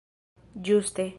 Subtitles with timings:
[0.69, 1.07] ĝuste